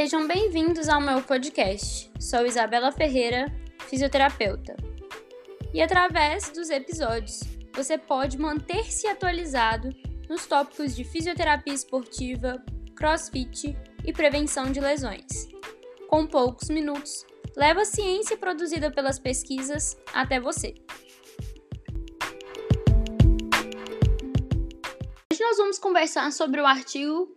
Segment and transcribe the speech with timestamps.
[0.00, 2.08] Sejam bem-vindos ao meu podcast.
[2.20, 3.46] Sou Isabela Ferreira,
[3.88, 4.76] fisioterapeuta.
[5.74, 7.40] E através dos episódios,
[7.74, 9.90] você pode manter-se atualizado
[10.28, 12.64] nos tópicos de fisioterapia esportiva,
[12.94, 15.48] crossfit e prevenção de lesões.
[16.06, 20.74] Com poucos minutos, leva a ciência produzida pelas pesquisas até você.
[25.32, 27.36] Hoje nós vamos conversar sobre o artigo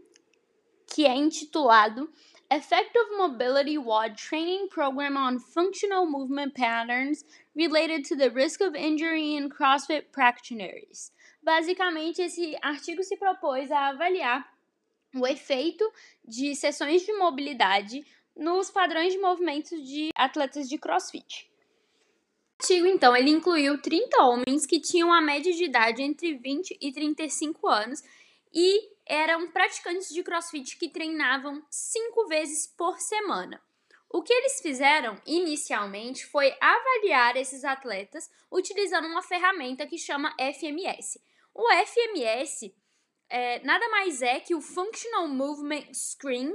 [0.86, 2.08] que é intitulado
[2.54, 7.24] Effective Mobility WOD Training Program on Functional Movement Patterns
[7.55, 11.14] Related to the Risk of Injury in CrossFit Practitioners.
[11.41, 14.46] Basicamente, esse artigo se propôs a avaliar
[15.16, 15.90] o efeito
[16.27, 18.05] de sessões de mobilidade
[18.36, 21.49] nos padrões de movimentos de atletas de CrossFit.
[22.60, 26.77] O artigo, então, ele incluiu 30 homens que tinham a média de idade entre 20
[26.82, 28.04] e 35 anos
[28.54, 33.62] e eram praticantes de crossfit que treinavam cinco vezes por semana.
[34.10, 41.22] O que eles fizeram inicialmente foi avaliar esses atletas utilizando uma ferramenta que chama FMS.
[41.54, 42.74] O FMS
[43.30, 46.54] é, nada mais é que o Functional Movement Screen,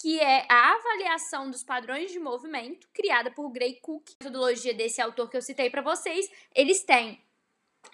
[0.00, 4.10] que é a avaliação dos padrões de movimento criada por Gray Cook.
[4.20, 7.20] A metodologia desse autor que eu citei para vocês, eles têm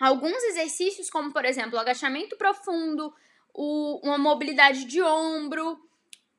[0.00, 3.14] alguns exercícios, como por exemplo, agachamento profundo,
[3.58, 5.76] o, uma mobilidade de ombro,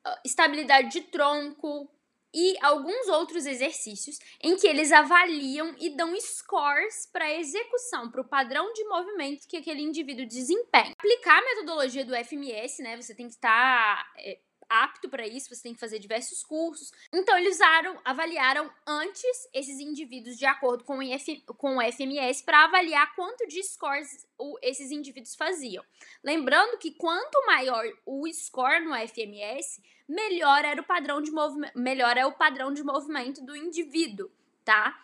[0.02, 1.86] ah, estabilidade de tronco
[2.32, 8.22] e alguns outros exercícios em que eles avaliam e dão scores para a execução, para
[8.22, 10.94] o padrão de movimento que aquele indivíduo desempenha.
[10.98, 12.96] Aplicar a metodologia do FMS, né?
[12.96, 14.38] Você tem que estar é,
[14.70, 16.92] apto para isso, você tem que fazer diversos cursos.
[17.12, 22.44] Então, eles usaram, avaliaram antes esses indivíduos de acordo com o, IF, com o FMS
[22.44, 24.26] para avaliar quanto de scores
[24.62, 25.84] esses indivíduos faziam.
[26.22, 32.16] Lembrando que quanto maior o score no FMS, melhor era o padrão de movimento, melhor
[32.16, 34.30] é o padrão de movimento do indivíduo,
[34.64, 35.02] tá?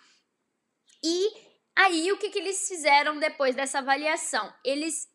[1.03, 1.32] E
[1.75, 4.53] aí o que, que eles fizeram depois dessa avaliação?
[4.65, 5.09] Eles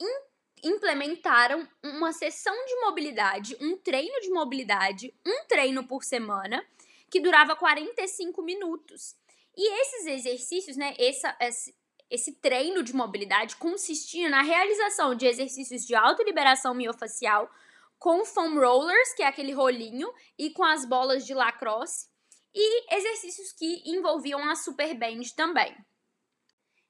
[0.63, 6.65] implementaram uma sessão de mobilidade, um treino de mobilidade, um treino por semana,
[7.09, 9.15] que durava 45 minutos.
[9.55, 11.75] E esses exercícios, né, essa, esse,
[12.09, 17.49] esse treino de mobilidade consistia na realização de exercícios de autoliberação miofacial
[17.97, 22.09] com foam rollers, que é aquele rolinho, e com as bolas de lacrosse,
[22.53, 25.75] e exercícios que envolviam a super band também.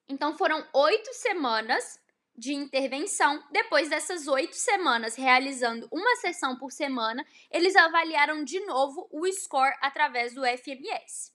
[0.07, 2.00] Então foram oito semanas
[2.41, 3.43] de intervenção.
[3.51, 9.77] Depois dessas oito semanas, realizando uma sessão por semana, eles avaliaram de novo o score
[9.79, 11.31] através do FMS.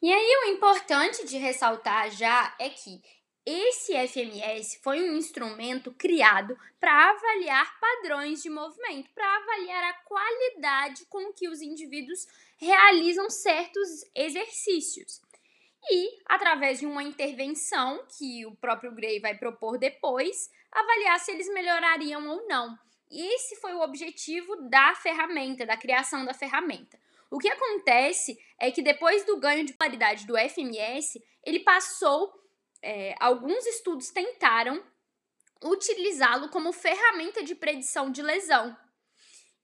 [0.00, 3.02] E aí, o importante de ressaltar já é que
[3.44, 11.04] esse FMS foi um instrumento criado para avaliar padrões de movimento, para avaliar a qualidade
[11.04, 15.20] com que os indivíduos realizam certos exercícios
[15.88, 21.48] e, através de uma intervenção que o próprio Gray vai propor depois, avaliar se eles
[21.52, 22.78] melhorariam ou não.
[23.10, 26.98] E esse foi o objetivo da ferramenta, da criação da ferramenta.
[27.30, 32.38] O que acontece é que depois do ganho de qualidade do FMS, ele passou.
[32.82, 34.82] É, alguns estudos tentaram
[35.62, 38.74] utilizá-lo como ferramenta de predição de lesão.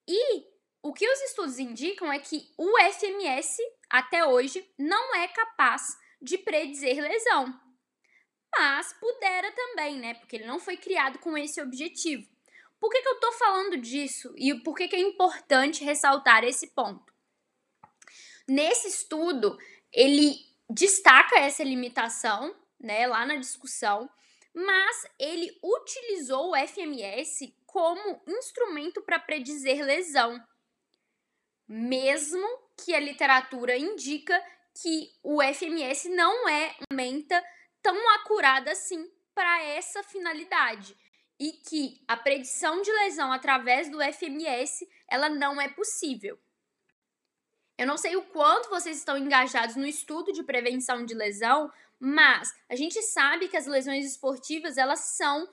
[0.07, 0.45] E
[0.83, 6.39] o que os estudos indicam é que o FMS, até hoje, não é capaz de
[6.39, 7.61] predizer lesão.
[8.57, 10.15] Mas pudera também, né?
[10.15, 12.27] Porque ele não foi criado com esse objetivo.
[12.81, 16.69] Por que, que eu tô falando disso e por que, que é importante ressaltar esse
[16.69, 17.13] ponto?
[18.49, 19.59] Nesse estudo,
[19.93, 20.37] ele
[20.71, 24.09] destaca essa limitação, né, lá na discussão,
[24.55, 30.41] mas ele utilizou o FMS como instrumento para predizer lesão,
[31.69, 32.47] mesmo
[32.77, 34.41] que a literatura indica
[34.81, 37.43] que o FMS não é uma menta
[37.83, 40.97] tão acurada assim para essa finalidade
[41.39, 46.39] e que a predição de lesão através do FMS ela não é possível.
[47.79, 52.53] Eu não sei o quanto vocês estão engajados no estudo de prevenção de lesão, mas
[52.69, 55.47] a gente sabe que as lesões esportivas elas são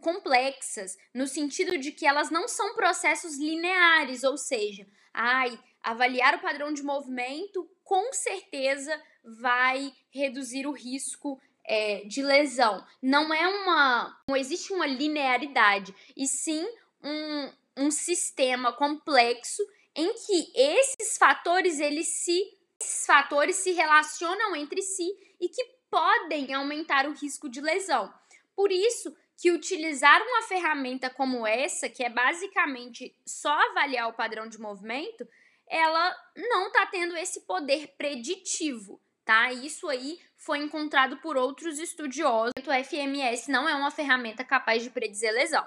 [0.00, 6.40] complexas, no sentido de que elas não são processos lineares, ou seja, ai, avaliar o
[6.40, 12.86] padrão de movimento com certeza vai reduzir o risco é, de lesão.
[13.02, 14.16] Não é uma.
[14.28, 16.64] Não existe uma linearidade, e sim
[17.02, 19.60] um, um sistema complexo
[19.92, 25.10] em que esses fatores eles se esses fatores se relacionam entre si
[25.40, 28.14] e que podem aumentar o risco de lesão.
[28.54, 34.48] Por isso que utilizar uma ferramenta como essa, que é basicamente só avaliar o padrão
[34.48, 35.26] de movimento,
[35.70, 39.52] ela não está tendo esse poder preditivo, tá?
[39.52, 42.52] Isso aí foi encontrado por outros estudiosos.
[42.66, 45.66] O FMS não é uma ferramenta capaz de predizer lesão.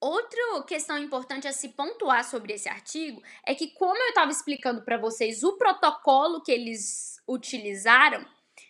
[0.00, 4.82] Outra questão importante a se pontuar sobre esse artigo é que, como eu estava explicando
[4.82, 8.24] para vocês o protocolo que eles utilizaram,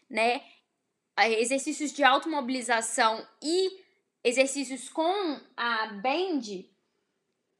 [0.08, 0.42] né,
[1.18, 3.84] exercícios de automobilização e
[4.24, 6.64] exercícios com a band,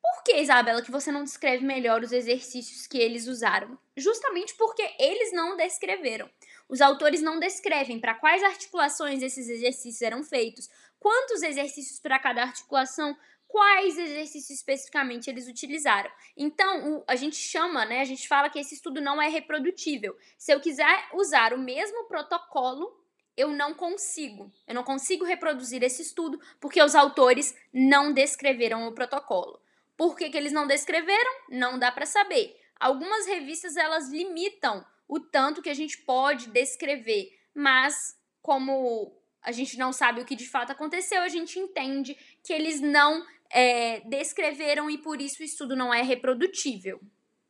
[0.03, 3.79] por que, Isabela, que você não descreve melhor os exercícios que eles usaram?
[3.97, 6.31] Justamente porque eles não descreveram.
[6.69, 10.69] Os autores não descrevem para quais articulações esses exercícios eram feitos,
[11.01, 13.17] quantos exercícios para cada articulação,
[13.49, 16.11] quais exercícios especificamente eles utilizaram.
[16.37, 20.17] Então, o, a gente chama, né, a gente fala que esse estudo não é reprodutível.
[20.37, 22.95] Se eu quiser usar o mesmo protocolo,
[23.35, 24.53] eu não consigo.
[24.67, 29.59] Eu não consigo reproduzir esse estudo porque os autores não descreveram o protocolo.
[29.99, 31.33] Por que, que eles não descreveram?
[31.51, 32.57] Não dá para saber.
[32.79, 39.13] Algumas revistas elas limitam o tanto que a gente pode descrever, mas como
[39.43, 43.27] a gente não sabe o que de fato aconteceu, a gente entende que eles não
[43.51, 47.01] é, descreveram e por isso o estudo não é reprodutível.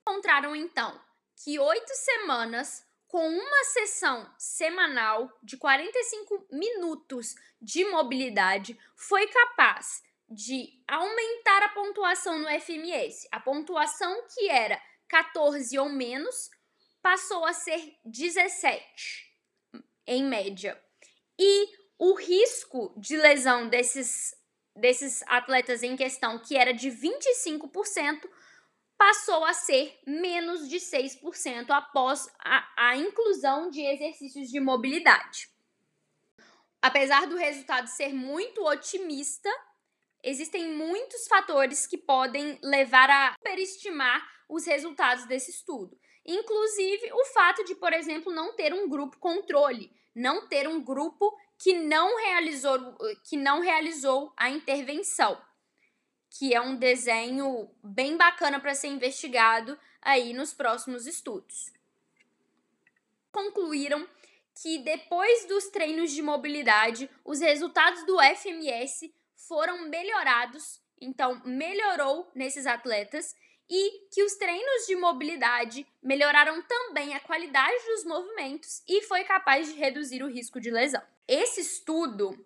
[0.01, 0.99] Encontraram então
[1.45, 10.83] que oito semanas com uma sessão semanal de 45 minutos de mobilidade foi capaz de
[10.87, 13.27] aumentar a pontuação no FMS.
[13.33, 16.51] A pontuação que era 14 ou menos
[17.01, 19.35] passou a ser 17
[20.07, 20.81] em média.
[21.39, 24.37] E o risco de lesão desses
[24.79, 28.31] desses atletas em questão, que era de 25%,
[28.97, 35.49] passou a ser menos de 6% após a, a inclusão de exercícios de mobilidade.
[36.81, 39.51] Apesar do resultado ser muito otimista,
[40.23, 45.99] existem muitos fatores que podem levar a superestimar os resultados desse estudo.
[46.25, 51.37] Inclusive o fato de, por exemplo, não ter um grupo controle, não ter um grupo
[51.59, 55.41] que não realizou, que não realizou a intervenção,
[56.31, 61.73] que é um desenho bem bacana para ser investigado aí nos próximos estudos.
[63.33, 64.07] Concluíram
[64.61, 69.13] que depois dos treinos de mobilidade, os resultados do FMS
[69.47, 73.35] foram melhorados, então melhorou nesses atletas
[73.71, 79.69] e que os treinos de mobilidade melhoraram também a qualidade dos movimentos e foi capaz
[79.69, 81.03] de reduzir o risco de lesão.
[81.27, 82.45] Esse estudo,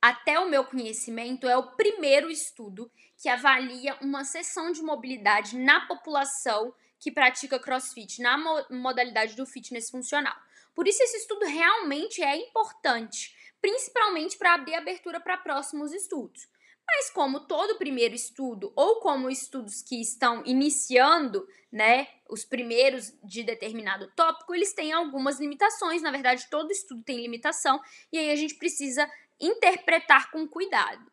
[0.00, 2.90] até o meu conhecimento, é o primeiro estudo
[3.20, 8.38] que avalia uma sessão de mobilidade na população que pratica crossfit, na
[8.70, 10.36] modalidade do fitness funcional.
[10.74, 16.48] Por isso, esse estudo realmente é importante, principalmente para abrir abertura para próximos estudos.
[16.84, 23.44] Mas como todo primeiro estudo, ou como estudos que estão iniciando, né, os primeiros de
[23.44, 26.02] determinado tópico, eles têm algumas limitações.
[26.02, 27.80] Na verdade, todo estudo tem limitação,
[28.12, 29.08] e aí a gente precisa
[29.40, 31.10] interpretar com cuidado.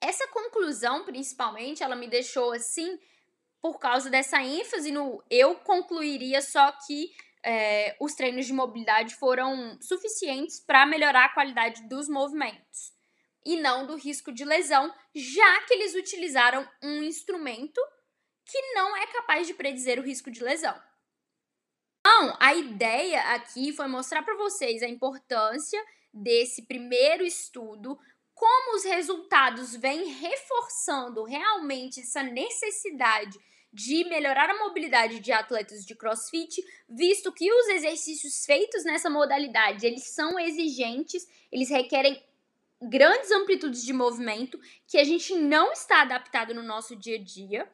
[0.00, 3.00] Essa conclusão, principalmente, ela me deixou assim
[3.60, 7.10] por causa dessa ênfase no eu concluiria só que
[7.44, 12.92] é, os treinos de mobilidade foram suficientes para melhorar a qualidade dos movimentos
[13.44, 17.80] e não do risco de lesão, já que eles utilizaram um instrumento
[18.44, 20.78] que não é capaz de predizer o risco de lesão.
[22.00, 25.82] Então, a ideia aqui foi mostrar para vocês a importância
[26.12, 27.98] desse primeiro estudo,
[28.34, 33.38] como os resultados vêm reforçando realmente essa necessidade
[33.72, 39.86] de melhorar a mobilidade de atletas de CrossFit, visto que os exercícios feitos nessa modalidade,
[39.86, 42.22] eles são exigentes, eles requerem
[42.80, 47.70] grandes amplitudes de movimento que a gente não está adaptado no nosso dia a dia.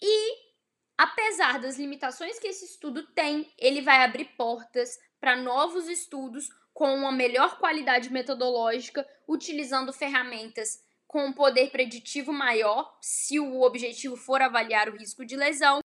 [0.00, 0.36] E
[0.96, 6.94] apesar das limitações que esse estudo tem, ele vai abrir portas para novos estudos com
[6.94, 10.82] uma melhor qualidade metodológica, utilizando ferramentas
[11.14, 15.78] com um poder preditivo maior, se o objetivo for avaliar o risco de lesão,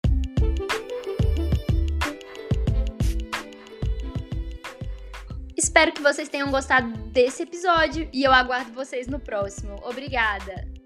[5.55, 9.79] Espero que vocês tenham gostado desse episódio e eu aguardo vocês no próximo.
[9.83, 10.78] Obrigada!